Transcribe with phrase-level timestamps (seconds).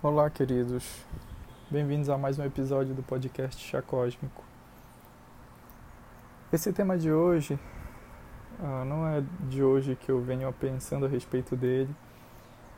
[0.00, 1.04] Olá, queridos.
[1.68, 4.44] Bem-vindos a mais um episódio do podcast Chá Cósmico.
[6.52, 7.58] Esse tema de hoje
[8.60, 11.92] uh, não é de hoje que eu venho pensando a respeito dele.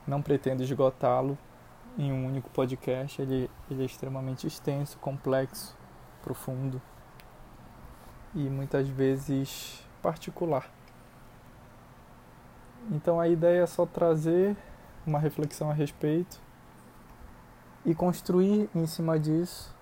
[0.06, 1.36] Não pretendo esgotá-lo
[1.98, 3.20] em um único podcast.
[3.20, 5.76] Ele, ele é extremamente extenso, complexo,
[6.22, 6.80] profundo
[8.34, 10.70] e muitas vezes particular.
[12.90, 14.56] Então a ideia é só trazer
[15.06, 16.40] uma reflexão a respeito
[17.84, 19.74] e construir em cima disso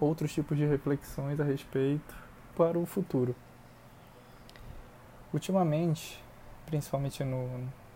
[0.00, 2.14] outros tipos de reflexões a respeito
[2.56, 3.34] para o futuro.
[5.32, 6.22] Ultimamente,
[6.66, 7.48] principalmente no,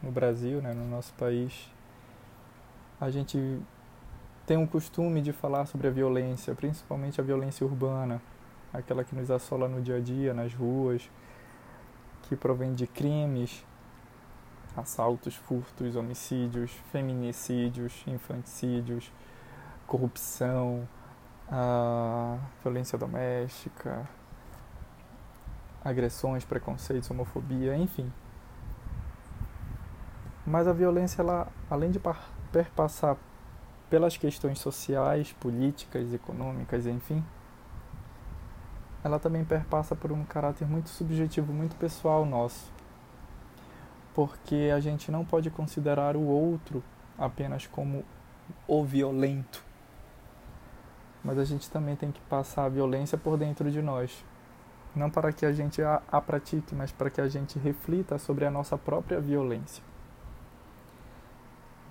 [0.02, 1.70] no Brasil, né, no nosso país,
[3.00, 3.61] a gente
[4.47, 8.23] tem um costume de falar sobre a violência, principalmente a violência urbana,
[8.73, 11.11] aquela que nos assola no dia a dia, nas ruas,
[12.23, 13.64] que provém de crimes,
[14.77, 19.11] assaltos, furtos, homicídios, feminicídios, infanticídios,
[19.87, 20.87] corrupção,
[22.62, 24.09] violência doméstica,
[25.84, 28.12] agressões, preconceitos, homofobia, enfim.
[30.45, 32.00] Mas a violência, ela, além de
[32.53, 33.17] perpassar
[33.89, 37.25] pelas questões sociais, políticas, econômicas, enfim,
[39.03, 42.75] ela também perpassa por um caráter muito subjetivo, muito pessoal nosso
[44.17, 46.83] porque a gente não pode considerar o outro
[47.19, 48.03] apenas como
[48.67, 49.62] o violento.
[51.22, 54.25] Mas a gente também tem que passar a violência por dentro de nós.
[54.94, 58.47] Não para que a gente a, a pratique, mas para que a gente reflita sobre
[58.47, 59.84] a nossa própria violência.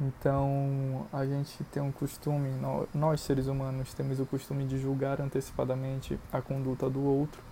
[0.02, 2.50] Então, a gente tem um costume,
[2.92, 7.44] nós seres humanos temos o costume de julgar antecipadamente a conduta do outro,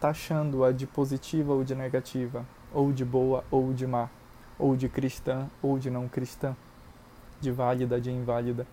[0.00, 4.08] taxando-a de positiva ou de negativa, ou de boa ou de má,
[4.58, 6.56] ou de cristã ou de não cristã,
[7.40, 8.66] de válida, de inválida.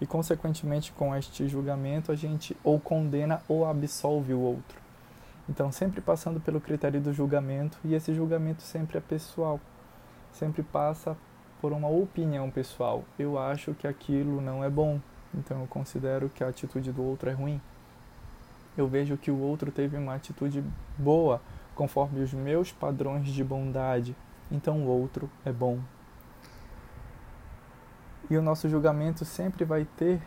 [0.00, 4.80] E, consequentemente, com este julgamento, a gente ou condena ou absolve o outro.
[5.48, 9.60] Então, sempre passando pelo critério do julgamento, e esse julgamento sempre é pessoal,
[10.32, 11.16] sempre passa
[11.60, 13.04] por uma opinião pessoal.
[13.18, 15.00] Eu acho que aquilo não é bom,
[15.32, 17.60] então eu considero que a atitude do outro é ruim.
[18.76, 20.64] Eu vejo que o outro teve uma atitude
[20.98, 21.40] boa,
[21.74, 24.16] conforme os meus padrões de bondade,
[24.50, 25.80] então o outro é bom.
[28.30, 30.22] E o nosso julgamento sempre vai ter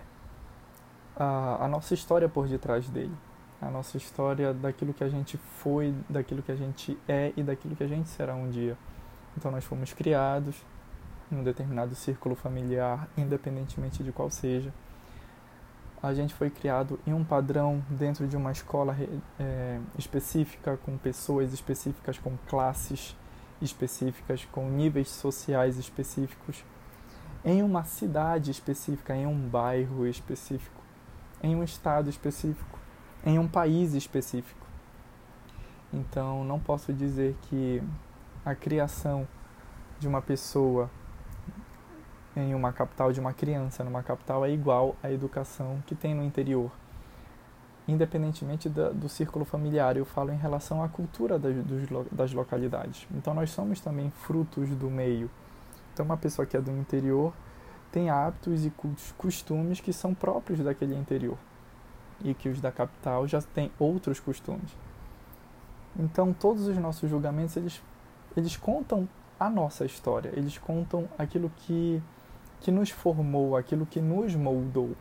[1.16, 3.16] a, a nossa história por detrás dele.
[3.62, 7.76] A nossa história daquilo que a gente foi, daquilo que a gente é e daquilo
[7.76, 8.78] que a gente será um dia.
[9.38, 10.56] Então nós fomos criados
[11.32, 14.74] em um determinado círculo familiar, independentemente de qual seja
[16.06, 18.96] a gente foi criado em um padrão dentro de uma escola
[19.40, 23.16] é, específica, com pessoas específicas, com classes
[23.60, 26.64] específicas, com níveis sociais específicos,
[27.44, 30.80] em uma cidade específica, em um bairro específico,
[31.42, 32.78] em um estado específico,
[33.26, 34.68] em um país específico.
[35.92, 37.82] Então, não posso dizer que
[38.46, 39.28] a criação
[40.00, 40.88] de uma pessoa
[42.36, 46.24] em uma capital de uma criança numa capital é igual à educação que tem no
[46.24, 46.72] interior.
[47.88, 53.08] Independentemente da, do círculo familiar, eu falo em relação à cultura das, dos, das localidades.
[53.12, 55.30] Então, nós somos também frutos do meio.
[55.94, 57.32] Então, uma pessoa que é do interior
[57.92, 58.74] tem hábitos e
[59.18, 61.38] costumes que são próprios daquele interior
[62.24, 64.76] e que os da capital já têm outros costumes.
[65.98, 67.82] Então, todos os nossos julgamentos eles,
[68.36, 69.08] eles contam
[69.40, 72.02] a nossa história, eles contam aquilo que
[72.62, 74.92] que nos formou, aquilo que nos moldou.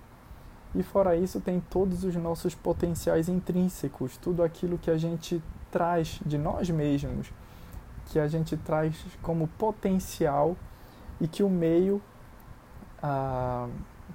[0.75, 6.21] E fora isso, tem todos os nossos potenciais intrínsecos, tudo aquilo que a gente traz
[6.27, 7.33] de nós mesmos,
[8.07, 10.57] que a gente traz como potencial
[11.21, 12.03] e que o meio
[13.03, 13.69] ah,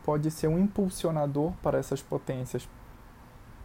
[0.03, 2.67] pode ser um impulsionador para essas potências,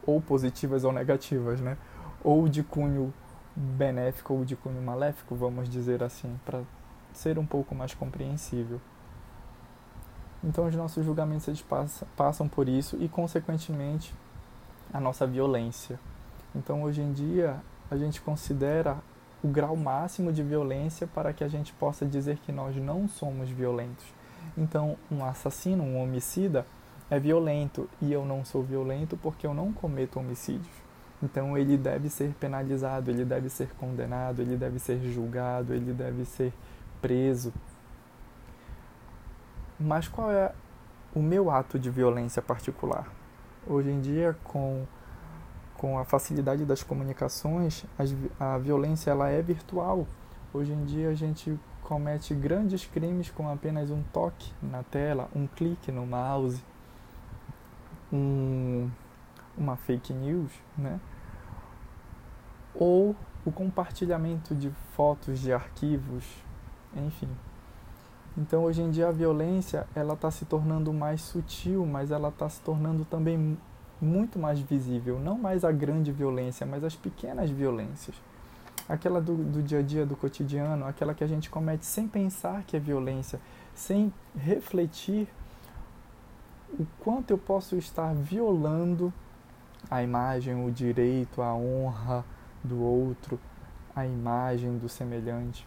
[0.06, 1.76] ou positivas ou negativas, né?
[2.22, 3.12] ou de cunho
[3.54, 6.62] benéfico ou de cunho maléfico, vamos dizer assim, para
[7.12, 8.80] ser um pouco mais compreensível.
[10.46, 11.64] Então, os nossos julgamentos eles
[12.14, 14.14] passam, por isso e, consequentemente,
[14.92, 15.98] a nossa violência.
[16.54, 17.56] Então, hoje em dia,
[17.90, 18.98] a gente considera
[19.42, 23.48] o grau máximo de violência para que a gente possa dizer que nós não somos
[23.48, 24.04] violentos.
[24.56, 26.66] Então, um assassino, um homicida,
[27.10, 30.74] é violento e eu não sou violento porque eu não cometo homicídios.
[31.22, 36.26] Então, ele deve ser penalizado, ele deve ser condenado, ele deve ser julgado, ele deve
[36.26, 36.52] ser
[37.00, 37.52] preso.
[39.78, 40.52] Mas qual é
[41.14, 43.08] o meu ato de violência particular?
[43.66, 44.86] Hoje em dia, com,
[45.76, 47.84] com a facilidade das comunicações,
[48.38, 50.06] a violência ela é virtual.
[50.52, 55.46] Hoje em dia a gente comete grandes crimes com apenas um toque na tela, um
[55.46, 56.62] clique no mouse,
[58.12, 58.88] um,
[59.56, 61.00] uma fake news, né?
[62.74, 66.24] Ou o compartilhamento de fotos, de arquivos,
[66.94, 67.28] enfim.
[68.36, 72.48] Então hoje em dia a violência ela está se tornando mais sutil, mas ela está
[72.48, 73.56] se tornando também
[74.00, 75.20] muito mais visível.
[75.20, 78.16] Não mais a grande violência, mas as pequenas violências.
[78.88, 82.64] Aquela do, do dia a dia, do cotidiano, aquela que a gente comete sem pensar
[82.64, 83.40] que é violência,
[83.74, 85.28] sem refletir
[86.78, 89.12] o quanto eu posso estar violando
[89.90, 92.24] a imagem, o direito, a honra
[92.62, 93.38] do outro,
[93.94, 95.66] a imagem do semelhante.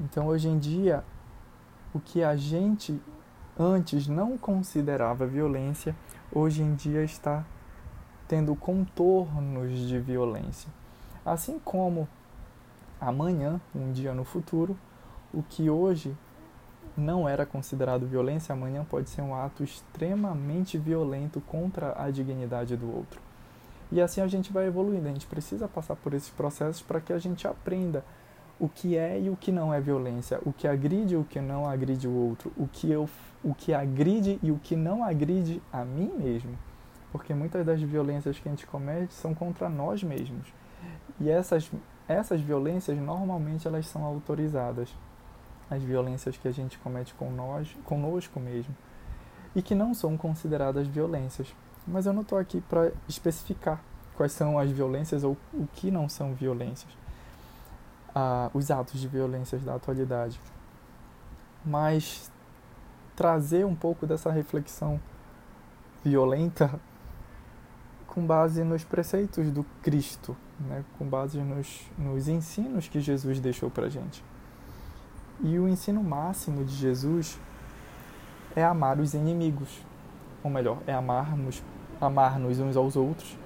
[0.00, 1.04] Então, hoje em dia,
[1.94, 3.00] o que a gente
[3.58, 5.94] antes não considerava violência,
[6.32, 7.44] hoje em dia está
[8.28, 10.70] tendo contornos de violência.
[11.24, 12.08] Assim como
[13.00, 14.78] amanhã, um dia no futuro,
[15.32, 16.16] o que hoje
[16.96, 22.94] não era considerado violência, amanhã pode ser um ato extremamente violento contra a dignidade do
[22.94, 23.20] outro.
[23.90, 27.12] E assim a gente vai evoluindo, a gente precisa passar por esses processos para que
[27.12, 28.04] a gente aprenda
[28.60, 31.40] o que é e o que não é violência, o que agride e o que
[31.40, 33.08] não agride o outro, o que, eu,
[33.42, 36.58] o que agride e o que não agride a mim mesmo.
[37.12, 40.52] Porque muitas das violências que a gente comete são contra nós mesmos.
[41.20, 41.70] E essas,
[42.06, 44.94] essas violências normalmente elas são autorizadas.
[45.70, 48.74] As violências que a gente comete com nós, conosco mesmo.
[49.54, 51.54] E que não são consideradas violências.
[51.86, 53.82] Mas eu não estou aqui para especificar
[54.14, 56.92] quais são as violências ou o que não são violências
[58.18, 60.40] a, os atos de violências da atualidade,
[61.64, 62.32] mas
[63.14, 65.00] trazer um pouco dessa reflexão
[66.04, 66.80] violenta
[68.08, 70.84] com base nos preceitos do Cristo, né?
[70.98, 74.24] com base nos, nos ensinos que Jesus deixou para gente.
[75.40, 77.38] E o ensino máximo de Jesus
[78.56, 79.80] é amar os inimigos,
[80.42, 81.62] ou melhor, é amarmos,
[82.00, 83.38] amar-nos uns aos outros.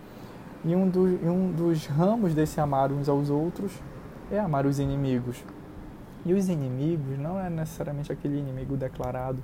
[0.65, 3.73] E um, do, um dos ramos desse amar uns aos outros
[4.33, 5.45] é amar os inimigos.
[6.25, 9.43] E os inimigos não é necessariamente aquele inimigo declarado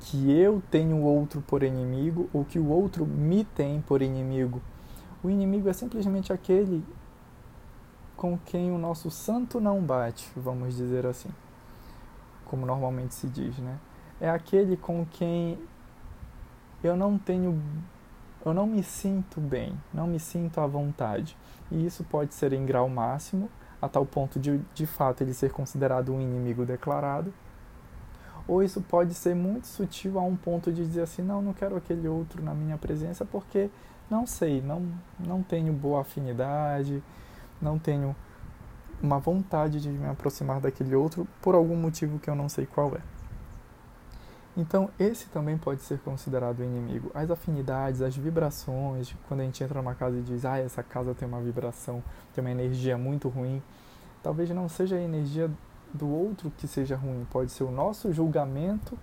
[0.00, 4.60] que eu tenho o outro por inimigo ou que o outro me tem por inimigo.
[5.22, 6.84] O inimigo é simplesmente aquele
[8.16, 11.30] com quem o nosso santo não bate, vamos dizer assim,
[12.44, 13.78] como normalmente se diz, né?
[14.20, 15.58] É aquele com quem
[16.82, 17.60] eu não tenho
[18.44, 21.36] eu não me sinto bem, não me sinto à vontade.
[21.70, 23.48] E isso pode ser em grau máximo
[23.82, 27.34] a tal ponto de, de fato, ele ser considerado um inimigo declarado.
[28.46, 31.76] Ou isso pode ser muito sutil a um ponto de dizer assim: não, não quero
[31.76, 33.68] aquele outro na minha presença porque
[34.08, 34.86] não sei, não,
[35.18, 37.02] não tenho boa afinidade,
[37.60, 38.14] não tenho
[39.02, 42.94] uma vontade de me aproximar daquele outro por algum motivo que eu não sei qual
[42.94, 43.00] é.
[44.56, 47.10] Então, esse também pode ser considerado inimigo.
[47.14, 51.14] As afinidades, as vibrações, quando a gente entra numa casa e diz, ah, essa casa
[51.14, 52.02] tem uma vibração,
[52.34, 53.62] tem uma energia muito ruim,
[54.22, 55.50] talvez não seja a energia
[55.92, 58.98] do outro que seja ruim, pode ser o nosso julgamento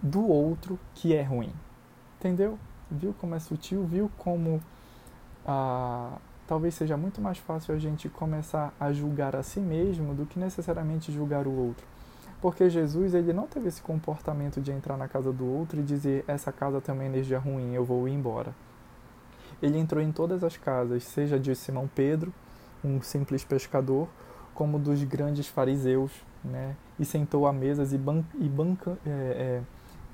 [0.00, 1.52] do outro que é ruim.
[2.18, 2.58] Entendeu?
[2.90, 3.84] Viu como é sutil?
[3.84, 4.62] Viu como
[5.44, 10.26] ah, talvez seja muito mais fácil a gente começar a julgar a si mesmo do
[10.26, 11.93] que necessariamente julgar o outro.
[12.44, 16.26] Porque Jesus ele não teve esse comportamento de entrar na casa do outro e dizer
[16.28, 18.54] essa casa tem uma energia ruim, eu vou ir embora.
[19.62, 22.34] Ele entrou em todas as casas, seja de Simão Pedro,
[22.84, 24.08] um simples pescador,
[24.52, 26.12] como dos grandes fariseus,
[26.44, 26.76] né?
[26.98, 29.62] E sentou à mesa e, ban e, banca, é,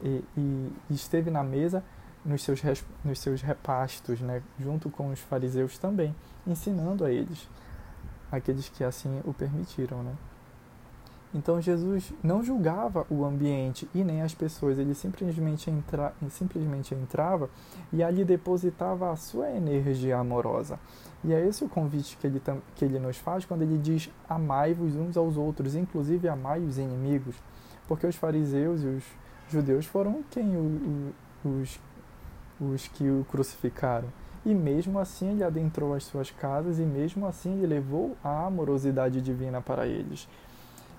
[0.05, 1.83] é, e, e, esteve na mesa
[2.25, 2.63] nos seus,
[3.05, 4.41] nos seus repastos, né?
[4.57, 6.15] Junto com os fariseus também,
[6.47, 7.49] ensinando a eles,
[8.31, 10.15] aqueles que assim o permitiram, né?
[11.33, 17.49] Então Jesus não julgava o ambiente e nem as pessoas, ele simplesmente, entra, simplesmente entrava
[17.93, 20.79] e ali depositava a sua energia amorosa.
[21.23, 22.43] E é esse o convite que ele,
[22.75, 27.37] que ele nos faz quando ele diz: amai-vos uns aos outros, inclusive amai os inimigos.
[27.87, 29.05] Porque os fariseus e os
[29.49, 31.13] judeus foram quem o,
[31.45, 31.81] o, os,
[32.61, 34.09] os que o crucificaram.
[34.45, 39.21] E mesmo assim ele adentrou as suas casas e mesmo assim ele levou a amorosidade
[39.21, 40.27] divina para eles.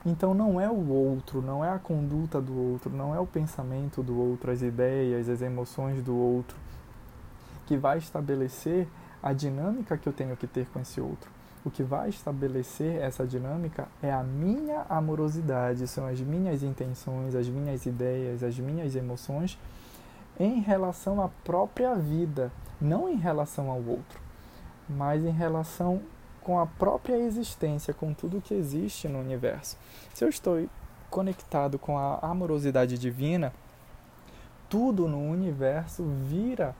[0.06, 4.02] Então não é o outro, não é a conduta do outro, não é o pensamento
[4.02, 6.58] do outro, as ideias, as emoções do outro
[7.72, 8.86] que vai estabelecer
[9.24, 11.30] a dinâmica que eu tenho que ter com esse outro.
[11.64, 17.48] O que vai estabelecer essa dinâmica é a minha amorosidade, são as minhas intenções, as
[17.48, 19.58] minhas ideias, as minhas emoções
[20.40, 24.20] em relação à própria vida, não em relação ao outro,
[24.90, 26.02] mas em relação
[26.44, 29.78] com a própria existência, com tudo que existe no universo.
[30.14, 30.68] Se eu estou
[31.10, 33.54] conectado com a amorosidade divina,
[34.70, 36.76] tudo no universo vira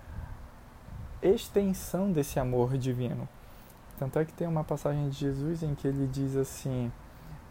[1.22, 3.28] extensão desse amor divino.
[4.00, 6.92] Tanto é que tem uma passagem de Jesus em que ele diz assim: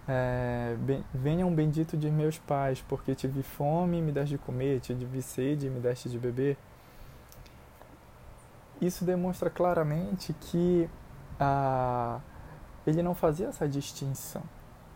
[0.09, 0.77] é,
[1.15, 5.67] Venham bendito de meus pais, porque tive fome e me deste de comer, tive sede
[5.69, 6.57] e me deste de beber.
[8.81, 10.89] Isso demonstra claramente que
[11.41, 12.21] ah,
[12.87, 14.43] ele não fazia essa distinção,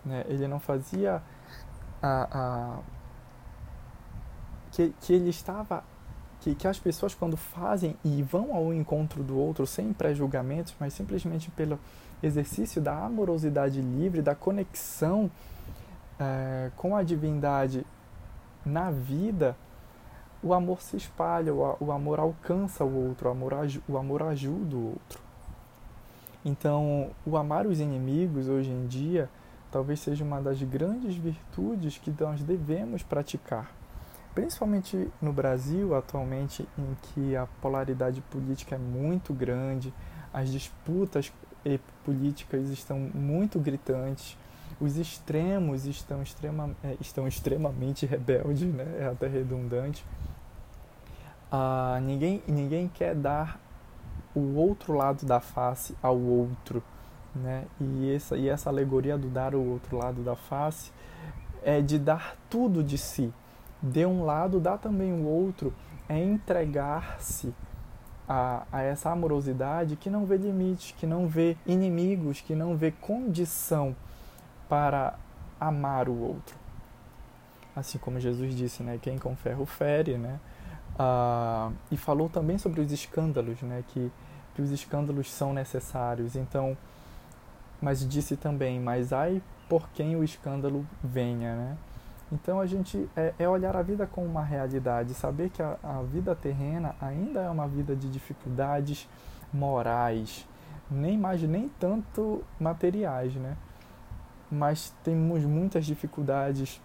[0.05, 0.23] né?
[0.27, 1.21] ele não fazia
[2.01, 2.77] a,
[4.71, 5.83] que, que ele estava
[6.41, 10.93] que, que as pessoas quando fazem e vão ao encontro do outro sem pré-julgamentos, mas
[10.93, 11.79] simplesmente pelo
[12.21, 15.31] exercício da amorosidade livre, da conexão
[16.19, 17.85] é, com a divindade
[18.63, 19.55] na vida,
[20.43, 23.53] o amor se espalha, o, o amor alcança o outro, o amor,
[23.87, 25.24] o amor ajuda o outro.
[26.45, 29.29] Então, o amar os inimigos hoje em dia
[29.71, 33.69] talvez seja uma das grandes virtudes que nós devemos praticar
[34.35, 39.93] principalmente no Brasil atualmente, em que a polaridade política é muito grande,
[40.33, 41.31] as disputas
[42.03, 44.37] políticas estão muito gritantes,
[44.79, 48.97] os extremos estão, extrema, é, estão extremamente rebeldes, né?
[48.99, 50.05] é até redundante.
[51.49, 53.57] Ah, ninguém, ninguém quer dar
[54.35, 56.83] o outro lado da face ao outro.
[57.33, 57.65] Né?
[57.79, 60.91] E, essa, e essa alegoria do dar o outro lado da face
[61.63, 63.33] é de dar tudo de si
[63.81, 65.73] de um lado, dá também o outro,
[66.09, 67.53] é entregar-se
[68.27, 72.91] a, a, essa amorosidade que não vê limites, que não vê inimigos, que não vê
[72.91, 73.95] condição
[74.67, 75.15] para
[75.59, 76.55] amar o outro.
[77.75, 78.97] Assim como Jesus disse, né?
[79.01, 80.39] Quem com ferro fere, né?
[80.97, 83.83] Ah, e falou também sobre os escândalos, né?
[83.89, 84.11] Que,
[84.55, 86.35] que os escândalos são necessários.
[86.35, 86.75] Então,
[87.81, 91.77] mas disse também, mas ai por quem o escândalo venha, né?
[92.31, 96.01] Então a gente é, é, olhar a vida como uma realidade, saber que a, a,
[96.01, 99.07] vida terrena ainda é uma vida de dificuldades
[99.53, 100.47] morais,
[100.89, 103.55] nem mais nem tanto materiais, né?
[104.51, 106.81] Mas temos muitas dificuldades,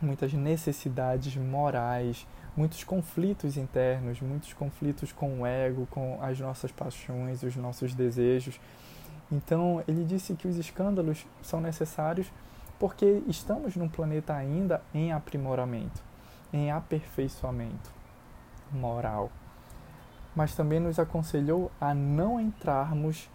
[0.00, 2.26] muitas necessidades morais,
[2.56, 8.58] muitos conflitos internos, muitos conflitos com o ego, com as nossas paixões, os nossos desejos.
[9.30, 12.30] Então ele disse que os escândalos são necessários
[12.78, 16.02] porque estamos num planeta ainda em aprimoramento,
[16.52, 17.90] em aperfeiçoamento
[18.72, 19.30] moral.
[20.34, 23.28] Mas também nos aconselhou a não entrarmos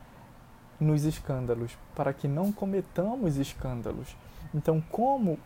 [0.80, 4.16] nos escândalos, para que não cometamos escândalos.
[4.54, 5.38] Então, como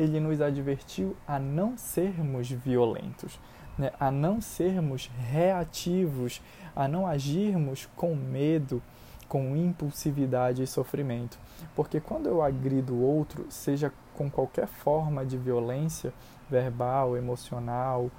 [0.00, 3.38] ele nos advertiu a não sermos violentos,
[3.76, 3.92] né?
[4.00, 6.40] a não sermos reativos,
[6.74, 8.82] a não agirmos com medo,
[9.28, 11.38] com impulsividade e sofrimento.
[11.76, 16.14] Porque quando eu agrido o outro, seja com qualquer forma de violência,
[16.48, 18.10] verbal, emocional,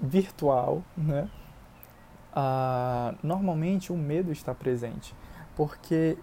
[0.00, 1.28] virtual, né?
[2.34, 5.14] Ah, normalmente o medo está presente.
[5.56, 6.18] Porque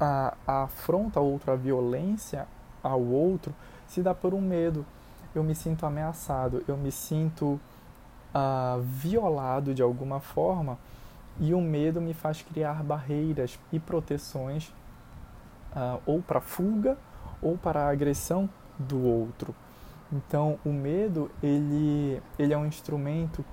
[0.00, 2.48] a, a afronta ao outro, a violência
[2.82, 3.54] ao outro,
[3.90, 4.86] se dá por um medo.
[5.34, 7.60] Eu me sinto ameaçado, eu me sinto
[8.32, 10.78] ah, violado de alguma forma
[11.40, 14.68] e o medo me faz criar barreiras e proteções
[15.74, 16.98] uh, ou para fuga
[17.40, 19.54] ou para a agressão do outro.
[20.12, 23.44] Então, o medo ele, ele é um instrumento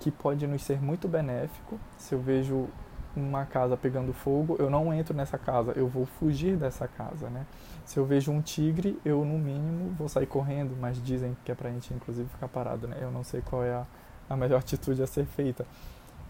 [0.00, 1.78] que pode nos ser muito benéfico.
[1.96, 2.68] Se eu vejo
[3.16, 7.46] uma casa pegando fogo, eu não entro nessa casa, eu vou fugir dessa casa, né?
[7.84, 11.54] Se eu vejo um tigre, eu no mínimo vou sair correndo, mas dizem que é
[11.54, 12.98] pra gente inclusive ficar parado, né?
[13.00, 13.86] Eu não sei qual é a,
[14.28, 15.66] a melhor atitude a ser feita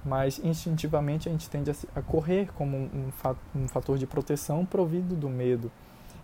[0.07, 3.11] mas instintivamente a gente tende a, correr como um,
[3.55, 5.71] um fator de proteção provido do medo.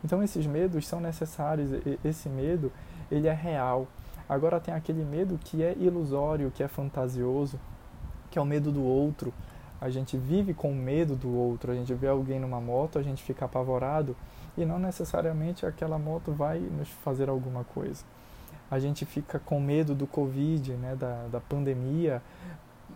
[0.05, 1.71] Então esses medos são necessários,
[2.05, 2.73] esse medo
[3.11, 3.89] ele é real.
[4.29, 7.59] Agora tem aquele medo que é ilusório, que é fantasioso,
[8.31, 9.35] que é o medo do outro.
[9.83, 13.21] A gente vive com medo do outro, a gente vê alguém numa moto, a gente
[13.21, 14.15] fica apavorado
[14.57, 18.05] e não necessariamente aquela moto vai nos fazer alguma coisa.
[18.71, 22.23] A gente fica com medo do Covid, né, da, da pandemia,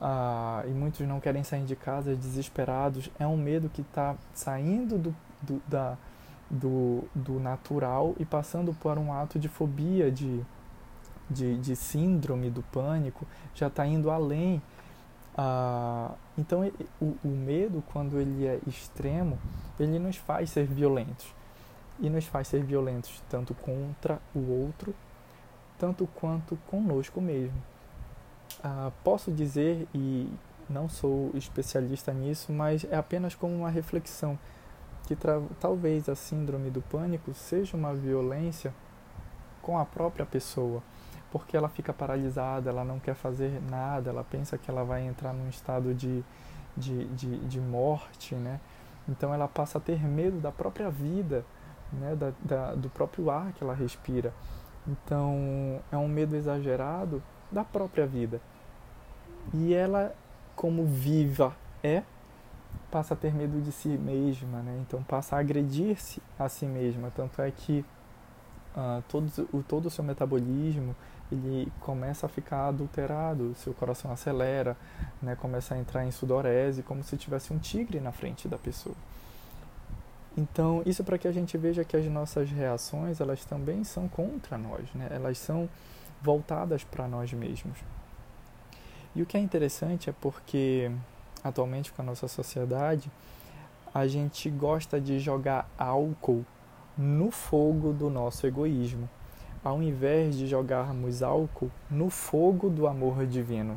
[0.00, 4.96] ah, e muitos não querem sair de casa desesperados, é um medo que está saindo
[4.96, 5.98] do, do, da,
[6.48, 10.40] do, do natural e passando por um ato de fobia, de,
[11.28, 13.26] de, de síndrome do pânico,
[13.56, 14.62] já está indo além.
[15.36, 19.38] Ah, então, o, o medo, quando ele é extremo,
[19.78, 21.34] ele nos faz ser violentos.
[22.00, 24.94] E nos faz ser violentos tanto contra o outro,
[25.78, 27.62] tanto quanto conosco mesmo.
[28.62, 30.30] Ah, posso dizer e
[30.68, 34.38] não sou especialista nisso, mas é apenas como uma reflexão
[35.06, 35.16] que
[35.60, 38.74] talvez a síndrome do pânico seja uma violência
[39.62, 40.82] com a própria pessoa,
[41.30, 45.32] porque ela fica paralisada, ela não quer fazer nada, ela pensa que ela vai entrar
[45.32, 46.24] num estado de,
[46.76, 48.60] de, de, de morte, né?
[49.08, 51.44] Então ela passa a ter medo da própria vida,
[51.92, 52.14] né?
[52.16, 54.32] Da, da, do próprio ar que ela respira.
[54.86, 58.40] Então é um medo exagerado da própria vida.
[59.52, 60.14] E ela,
[60.54, 62.02] como viva é,
[62.90, 64.78] passa a ter medo de si mesma, né?
[64.86, 67.10] Então passa a agredir-se a si mesma.
[67.14, 67.84] Tanto é que
[68.76, 70.94] uh, todo, o, todo o seu metabolismo
[71.30, 74.76] ele começa a ficar adulterado, seu coração acelera,
[75.20, 75.36] né?
[75.36, 78.96] começa a entrar em sudorese, como se tivesse um tigre na frente da pessoa.
[80.36, 84.58] Então, isso para que a gente veja que as nossas reações, elas também são contra
[84.58, 85.08] nós, né?
[85.10, 85.68] Elas são
[86.22, 87.78] voltadas para nós mesmos.
[89.14, 90.90] E o que é interessante é porque
[91.46, 93.10] atualmente com a nossa sociedade,
[93.94, 96.44] a gente gosta de jogar álcool
[96.96, 99.08] no fogo do nosso egoísmo,
[99.66, 103.76] ao invés de jogarmos álcool no fogo do amor divino.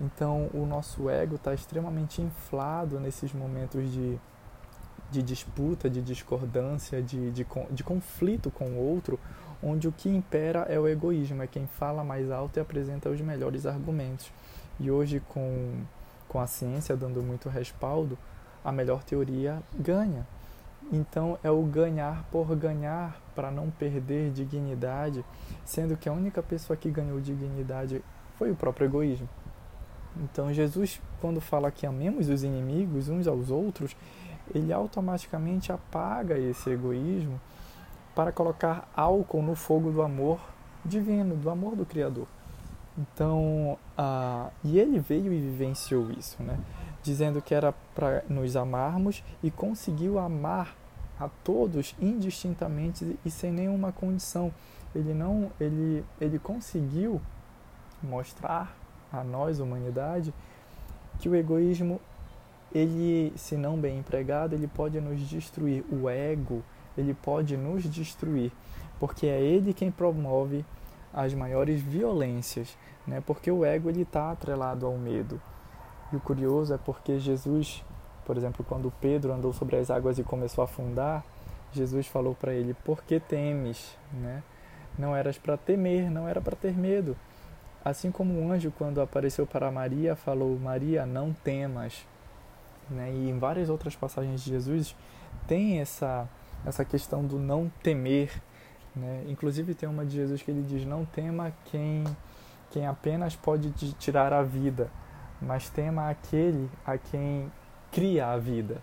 [0.00, 4.18] Então, o nosso ego está extremamente inflado nesses momentos de,
[5.10, 9.20] de disputa, de discordância, de, de, de conflito com o outro,
[9.62, 13.20] onde o que impera é o egoísmo, é quem fala mais alto e apresenta os
[13.20, 14.32] melhores argumentos.
[14.78, 15.82] E hoje, com,
[16.26, 18.16] com a ciência dando muito respaldo,
[18.64, 20.26] a melhor teoria ganha.
[20.92, 25.24] Então é o ganhar por ganhar para não perder dignidade,
[25.64, 28.02] sendo que a única pessoa que ganhou dignidade
[28.36, 29.28] foi o próprio egoísmo.
[30.16, 33.96] Então Jesus, quando fala que amemos os inimigos uns aos outros,
[34.52, 37.40] ele automaticamente apaga esse egoísmo
[38.14, 40.40] para colocar álcool no fogo do amor
[40.84, 42.26] divino, do amor do Criador.
[42.98, 46.58] Então, uh, e ele veio e vivenciou isso, né?
[47.02, 50.76] Dizendo que era para nos amarmos e conseguiu amar
[51.20, 54.52] a todos indistintamente e sem nenhuma condição.
[54.94, 57.20] Ele não, ele, ele conseguiu
[58.02, 58.74] mostrar
[59.12, 60.32] a nós, humanidade,
[61.18, 62.00] que o egoísmo,
[62.72, 65.84] ele, se não bem empregado, ele pode nos destruir.
[65.92, 66.62] O ego,
[66.96, 68.50] ele pode nos destruir,
[68.98, 70.64] porque é ele quem promove
[71.12, 73.20] as maiores violências, né?
[73.26, 75.40] Porque o ego ele está atrelado ao medo.
[76.12, 77.84] E o curioso é porque Jesus,
[78.30, 81.24] por exemplo, quando Pedro andou sobre as águas e começou a afundar,
[81.72, 84.44] Jesus falou para ele: "Por que temes?", né?
[84.96, 87.16] Não eras para temer, não era para ter medo.
[87.84, 92.06] Assim como o anjo quando apareceu para Maria falou: "Maria, não temas".
[92.88, 93.10] Né?
[93.10, 94.94] E em várias outras passagens de Jesus
[95.48, 96.28] tem essa
[96.64, 98.30] essa questão do não temer,
[98.94, 99.24] né?
[99.26, 102.04] Inclusive tem uma de Jesus que ele diz: Não tema quem,
[102.70, 104.88] quem apenas pode te tirar a vida,
[105.42, 107.50] mas tema aquele a quem
[107.90, 108.80] cria a vida.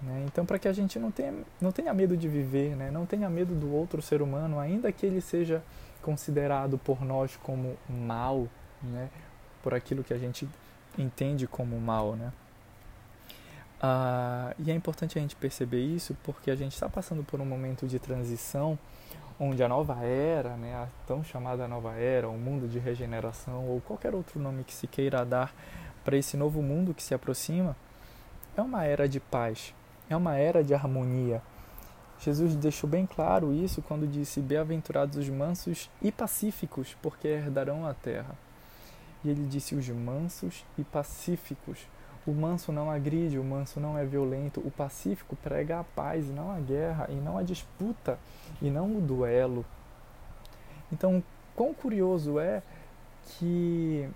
[0.00, 0.24] Né?
[0.26, 2.90] Então, para que a gente não tenha, não tenha medo de viver, né?
[2.90, 5.62] não tenha medo do outro ser humano, ainda que ele seja
[6.02, 8.48] considerado por nós como mal,
[8.82, 9.10] né?
[9.62, 10.48] por aquilo que a gente
[10.98, 12.16] entende como mal.
[12.16, 12.32] Né?
[13.80, 17.46] Ah, e é importante a gente perceber isso porque a gente está passando por um
[17.46, 18.78] momento de transição
[19.40, 23.80] onde a nova era, né, a tão chamada nova era, o mundo de regeneração ou
[23.80, 25.54] qualquer outro nome que se queira dar
[26.04, 27.74] para esse novo mundo que se aproxima,
[28.56, 29.74] é uma era de paz,
[30.08, 31.42] é uma era de harmonia.
[32.18, 37.94] Jesus deixou bem claro isso quando disse: Bem-aventurados os mansos e pacíficos, porque herdarão a
[37.94, 38.34] terra.
[39.24, 41.78] E ele disse: os mansos e pacíficos.
[42.26, 46.32] O manso não agride, o manso não é violento, o pacífico prega a paz e
[46.32, 48.18] não a guerra, e não a disputa,
[48.60, 49.64] e não o duelo.
[50.92, 51.22] Então,
[51.56, 52.62] quão curioso é
[53.24, 54.06] que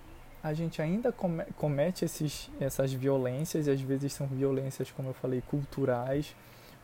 [0.44, 5.40] a gente ainda comete esses, essas violências, e às vezes são violências, como eu falei,
[5.40, 6.36] culturais,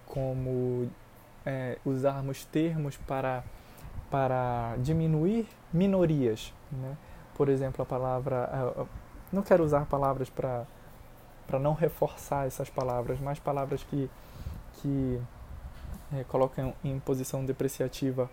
[0.07, 0.91] como
[1.45, 3.45] é, usarmos termos para,
[4.11, 6.55] para diminuir minorias.
[6.73, 6.97] Né?
[7.35, 8.49] Por exemplo, a palavra.
[9.31, 10.67] não quero usar palavras para
[11.47, 14.09] para não reforçar essas palavras, mas palavras que,
[14.75, 15.21] que
[16.13, 18.31] é, colocam em posição depreciativa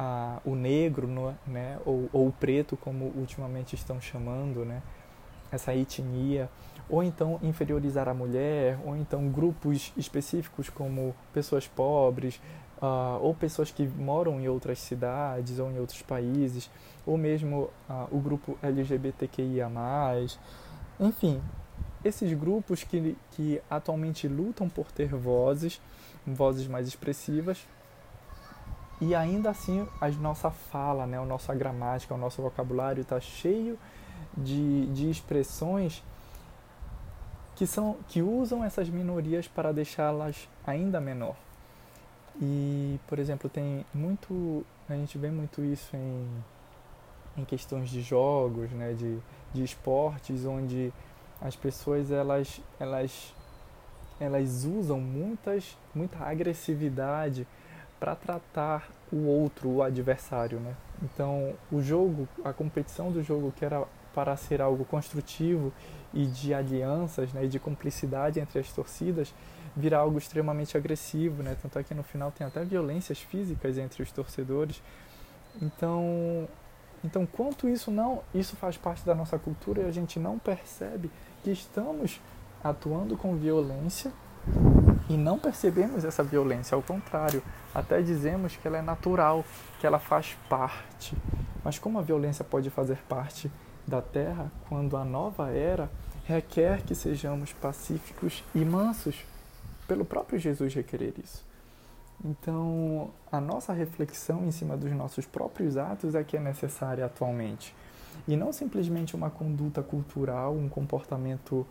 [0.00, 4.80] a, o negro, no, né, ou, ou o preto, como ultimamente estão chamando, né,
[5.52, 6.48] essa etnia,
[6.88, 12.40] ou então inferiorizar a mulher, ou então grupos específicos como pessoas pobres,
[12.80, 16.70] uh, ou pessoas que moram em outras cidades ou em outros países,
[17.04, 19.68] ou mesmo uh, o grupo LGBTQIA+,
[20.98, 21.42] enfim,
[22.02, 25.78] esses grupos que, que atualmente lutam por ter vozes,
[26.26, 27.66] vozes mais expressivas,
[29.00, 33.78] e ainda assim a nossa fala, né, a nossa gramática, o nosso vocabulário está cheio
[34.36, 36.02] de, de expressões
[37.56, 41.36] que, são, que usam essas minorias para deixá-las ainda menor.
[42.40, 44.64] E, por exemplo, tem muito.
[44.88, 46.26] A gente vê muito isso em,
[47.36, 49.18] em questões de jogos, né, de,
[49.52, 50.92] de esportes, onde
[51.40, 53.34] as pessoas elas, elas,
[54.18, 57.46] elas usam muitas, muita agressividade
[58.00, 60.58] para tratar o outro, o adversário.
[60.58, 60.74] Né?
[61.02, 63.84] Então, o jogo, a competição do jogo, que era
[64.14, 65.72] para ser algo construtivo
[66.12, 69.32] e de alianças né, e de cumplicidade entre as torcidas,
[69.76, 71.56] vira algo extremamente agressivo, né?
[71.62, 74.82] Tanto é que no final tem até violências físicas entre os torcedores.
[75.62, 76.48] Então,
[77.04, 81.08] então quanto isso não, isso faz parte da nossa cultura e a gente não percebe
[81.44, 82.20] que estamos
[82.64, 84.12] atuando com violência
[85.10, 87.42] e não percebemos essa violência, ao contrário,
[87.74, 89.44] até dizemos que ela é natural,
[89.78, 91.14] que ela faz parte.
[91.62, 93.50] Mas como a violência pode fazer parte
[93.86, 95.90] da terra quando a nova era
[96.24, 99.16] requer que sejamos pacíficos e mansos?
[99.90, 101.44] pelo próprio Jesus requerer isso.
[102.24, 107.74] Então, a nossa reflexão em cima dos nossos próprios atos é que é necessária atualmente.
[108.28, 111.66] E não simplesmente uma conduta cultural, um comportamento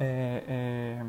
[0.00, 1.06] é, é,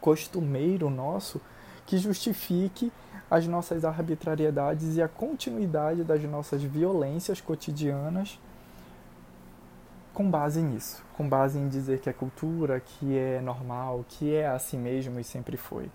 [0.00, 1.40] costumeiro nosso
[1.86, 2.92] que justifique
[3.30, 8.38] as nossas arbitrariedades e a continuidade das nossas violências cotidianas
[10.12, 14.48] com base nisso, com base em dizer que é cultura, que é normal, que é
[14.48, 15.90] assim mesmo e sempre foi.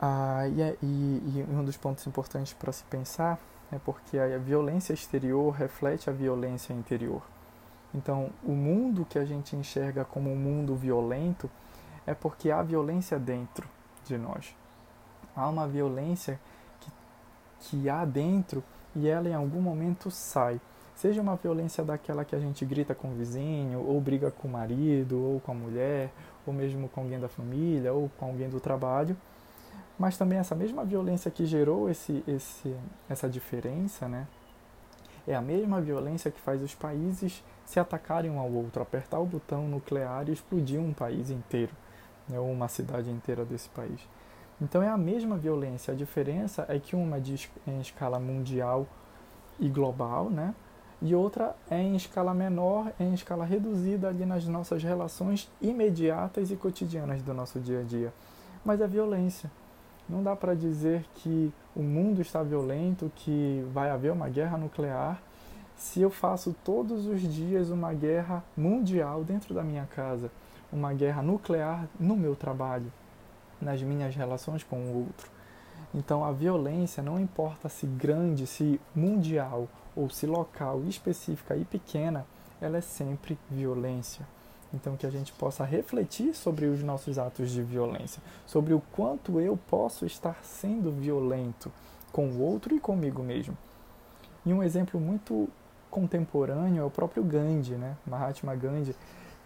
[0.00, 3.38] Ah, e, é, e, e um dos pontos importantes para se pensar
[3.70, 7.22] é porque a violência exterior reflete a violência interior.
[7.94, 11.48] Então, o mundo que a gente enxerga como um mundo violento
[12.06, 13.68] é porque há violência dentro
[14.04, 14.54] de nós.
[15.34, 16.38] Há uma violência
[16.80, 16.92] que,
[17.60, 18.62] que há dentro
[18.94, 20.60] e ela em algum momento sai.
[20.94, 24.50] Seja uma violência daquela que a gente grita com o vizinho, ou briga com o
[24.50, 26.12] marido, ou com a mulher,
[26.46, 29.16] ou mesmo com alguém da família, ou com alguém do trabalho,
[29.98, 32.76] mas também essa mesma violência que gerou esse, esse,
[33.08, 34.26] essa diferença, né?
[35.26, 39.24] É a mesma violência que faz os países se atacarem um ao outro, apertar o
[39.24, 41.72] botão nuclear e explodir um país inteiro,
[42.28, 42.38] né?
[42.38, 44.00] ou uma cidade inteira desse país.
[44.60, 48.86] Então é a mesma violência, a diferença é que uma é em escala mundial
[49.58, 50.54] e global, né?
[51.02, 56.56] e outra é em escala menor, em escala reduzida ali nas nossas relações imediatas e
[56.56, 58.12] cotidianas do nosso dia a dia.
[58.64, 59.50] Mas é violência.
[60.08, 65.20] Não dá para dizer que o mundo está violento, que vai haver uma guerra nuclear,
[65.76, 70.30] se eu faço todos os dias uma guerra mundial dentro da minha casa,
[70.74, 72.92] uma guerra nuclear no meu trabalho,
[73.62, 75.30] nas minhas relações com o outro.
[75.94, 82.26] Então a violência não importa se grande, se mundial ou se local, específica e pequena,
[82.60, 84.26] ela é sempre violência.
[84.72, 89.38] Então, que a gente possa refletir sobre os nossos atos de violência, sobre o quanto
[89.38, 91.70] eu posso estar sendo violento
[92.10, 93.56] com o outro e comigo mesmo.
[94.44, 95.48] E um exemplo muito
[95.92, 97.96] contemporâneo é o próprio Gandhi, né?
[98.04, 98.96] Mahatma Gandhi,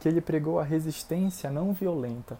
[0.00, 2.38] que ele pregou a resistência não violenta.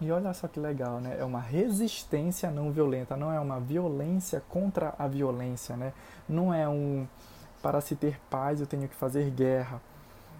[0.00, 1.16] E olha só que legal, né?
[1.18, 5.92] É uma resistência não violenta, não é uma violência contra a violência, né?
[6.28, 7.06] Não é um
[7.60, 9.80] para se ter paz eu tenho que fazer guerra.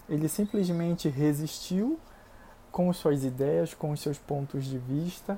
[0.09, 1.99] Ele simplesmente resistiu
[2.71, 5.37] com suas ideias, com os seus pontos de vista,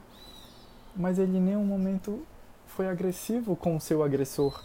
[0.94, 2.22] mas ele em nenhum momento
[2.66, 4.62] foi agressivo com o seu agressor.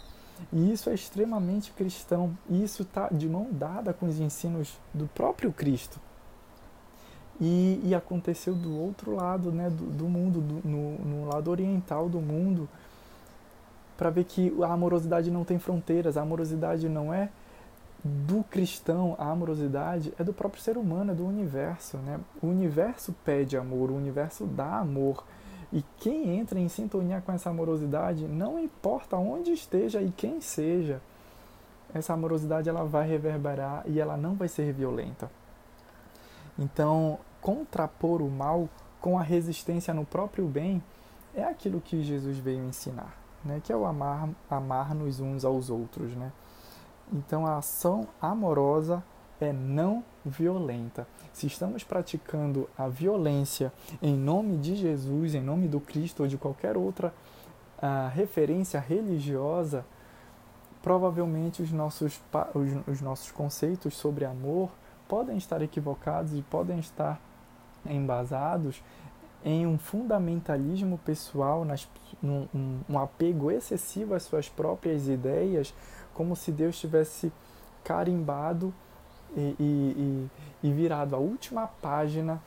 [0.52, 2.36] E isso é extremamente cristão.
[2.48, 5.98] E isso está de mão dada com os ensinos do próprio Cristo.
[7.40, 12.08] E, e aconteceu do outro lado né, do, do mundo, do, no, no lado oriental
[12.08, 12.68] do mundo,
[13.96, 17.28] para ver que a amorosidade não tem fronteiras, a amorosidade não é
[18.04, 21.96] do cristão, a amorosidade é do próprio ser humano, é do universo.
[21.98, 22.20] Né?
[22.42, 25.24] O universo pede amor, o universo dá amor.
[25.72, 31.00] E quem entra em sintonia com essa amorosidade, não importa onde esteja e quem seja,
[31.92, 35.30] essa amorosidade ela vai reverberar e ela não vai ser violenta.
[36.58, 38.68] Então, contrapor o mal
[39.00, 40.82] com a resistência no próprio bem
[41.32, 43.62] é aquilo que Jesus veio ensinar, né?
[43.62, 46.10] que é o amar, amar-nos uns aos outros.
[46.16, 46.32] Né?
[47.12, 49.00] Então, a ação amorosa
[49.40, 51.06] é não violenta.
[51.32, 56.36] Se estamos praticando a violência em nome de Jesus, em nome do Cristo ou de
[56.36, 57.14] qualquer outra
[57.78, 59.86] uh, referência religiosa,
[60.82, 62.20] provavelmente os nossos,
[62.54, 64.68] os, os nossos conceitos sobre amor
[65.06, 67.20] podem estar equivocados e podem estar
[67.90, 68.82] embasados
[69.44, 71.88] em um fundamentalismo pessoal, nas,
[72.22, 75.72] num, um, um apego excessivo às suas próprias ideias,
[76.12, 77.32] como se Deus tivesse
[77.84, 78.74] carimbado
[79.36, 80.30] e, e,
[80.64, 82.42] e virado a última página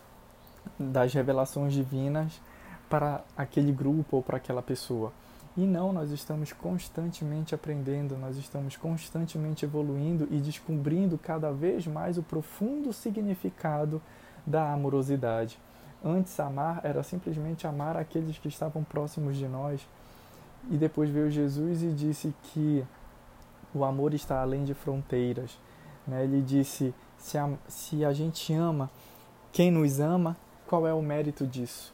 [0.78, 2.42] das revelações divinas
[2.90, 5.14] para aquele grupo ou para aquela pessoa.
[5.56, 12.18] E não, nós estamos constantemente aprendendo, nós estamos constantemente evoluindo e descobrindo cada vez mais
[12.18, 14.02] o profundo significado
[14.50, 15.60] da amorosidade.
[16.04, 19.88] Antes, amar era simplesmente amar aqueles que estavam próximos de nós.
[20.72, 22.84] E depois veio Jesus e disse que
[23.74, 25.58] o amor está além de fronteiras.
[26.08, 26.24] Né?
[26.24, 28.90] Ele disse: se a, se a gente ama
[29.52, 30.36] quem nos ama,
[30.68, 31.94] qual é o mérito disso?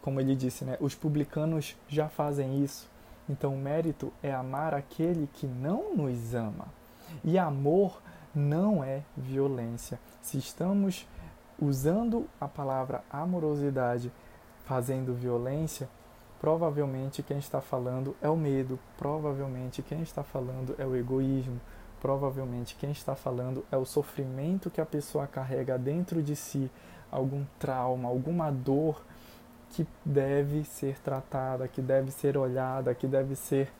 [0.00, 0.76] Como ele disse, né?
[0.80, 2.88] os publicanos já fazem isso.
[3.28, 6.66] Então, o mérito é amar aquele que não nos ama.
[7.24, 8.00] E amor
[8.34, 9.98] não é violência.
[10.20, 11.06] Se estamos
[11.60, 14.10] usando a palavra amorosidade
[14.64, 15.88] fazendo violência,
[16.40, 21.60] provavelmente quem está falando é o medo, provavelmente quem está falando é o egoísmo,
[22.00, 26.70] provavelmente quem está falando é o sofrimento que a pessoa carrega dentro de si,
[27.10, 29.02] algum trauma, alguma dor
[29.70, 33.70] que deve ser tratada, que deve ser olhada, que deve ser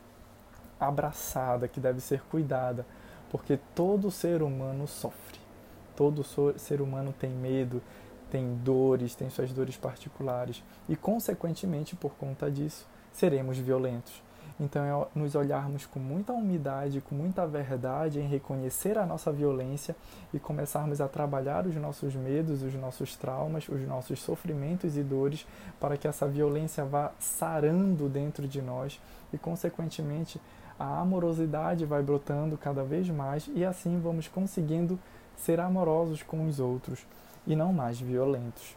[0.79, 2.87] abraçada, que deve ser cuidada,
[3.31, 5.40] porque todo ser humano sofre.
[6.01, 6.25] Todo
[6.57, 7.83] ser humano tem medo,
[8.31, 14.23] tem dores, tem suas dores particulares e, consequentemente, por conta disso, seremos violentos.
[14.59, 19.95] Então, é nos olharmos com muita umidade, com muita verdade, em reconhecer a nossa violência
[20.33, 25.47] e começarmos a trabalhar os nossos medos, os nossos traumas, os nossos sofrimentos e dores,
[25.79, 28.99] para que essa violência vá sarando dentro de nós
[29.35, 30.41] e, consequentemente,
[30.79, 34.99] a amorosidade vai brotando cada vez mais e assim vamos conseguindo
[35.45, 37.07] ser amorosos com os outros
[37.47, 38.77] e não mais violentos.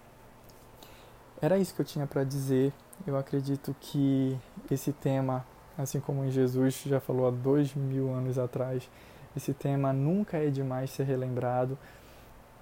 [1.42, 2.72] Era isso que eu tinha para dizer.
[3.06, 4.38] Eu acredito que
[4.72, 5.46] esse tema,
[5.78, 8.90] assim como Jesus já falou há dois mil anos atrás,
[9.36, 11.78] esse tema nunca é demais ser relembrado,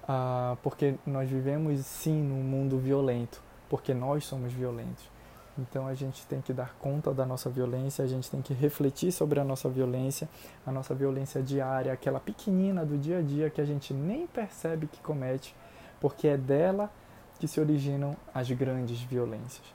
[0.08, 5.11] ah, porque nós vivemos sim num mundo violento, porque nós somos violentos.
[5.58, 9.12] Então a gente tem que dar conta da nossa violência, a gente tem que refletir
[9.12, 10.28] sobre a nossa violência,
[10.66, 14.86] a nossa violência diária, aquela pequenina do dia a dia que a gente nem percebe
[14.86, 15.54] que comete,
[16.00, 16.90] porque é dela
[17.38, 19.74] que se originam as grandes violências.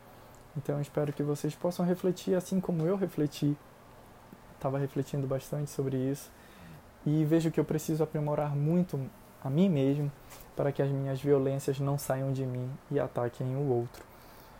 [0.55, 3.55] Então espero que vocês possam refletir assim como eu refleti.
[4.55, 6.31] Estava refletindo bastante sobre isso
[7.05, 8.99] e vejo que eu preciso aprimorar muito
[9.43, 10.11] a mim mesmo
[10.55, 14.06] para que as minhas violências não saiam de mim e ataquem o outro.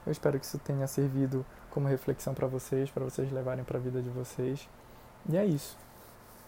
[0.07, 3.81] Eu espero que isso tenha servido como reflexão para vocês, para vocês levarem para a
[3.81, 4.67] vida de vocês.
[5.29, 5.77] E é isso.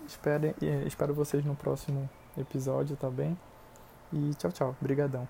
[0.08, 0.56] Espero,
[0.88, 3.38] espero vocês no próximo episódio, tá bem?
[4.13, 4.76] E tchau, tchau.
[4.80, 5.28] Obrigadão.